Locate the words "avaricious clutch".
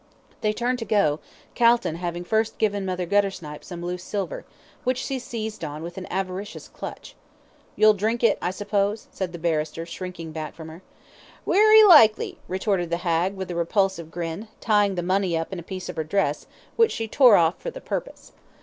6.07-7.15